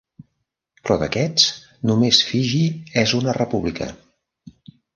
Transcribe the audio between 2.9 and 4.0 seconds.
és una república.